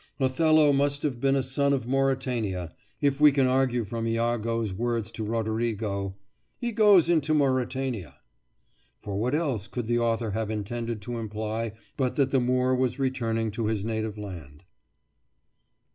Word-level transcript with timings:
Othello 0.19 0.73
must 0.73 1.03
have 1.03 1.19
been 1.21 1.35
a 1.35 1.43
son 1.43 1.73
of 1.73 1.85
Mauritania, 1.87 2.73
if 3.01 3.21
we 3.21 3.31
can 3.31 3.45
argue 3.45 3.85
from 3.85 4.07
Iago's 4.07 4.73
words 4.73 5.11
to 5.11 5.23
Roderigo: 5.23 6.15
"He 6.57 6.71
goes 6.71 7.07
into 7.07 7.35
Mauritania"; 7.35 8.15
for 8.99 9.15
what 9.19 9.35
else 9.35 9.67
could 9.67 9.85
the 9.85 9.99
author 9.99 10.31
have 10.31 10.49
intended 10.49 11.03
to 11.03 11.19
imply 11.19 11.73
but 11.97 12.15
that 12.15 12.31
the 12.31 12.39
Moor 12.41 12.73
was 12.73 12.97
returning 12.97 13.51
to 13.51 13.67
his 13.67 13.85
native 13.85 14.17
land? 14.17 14.63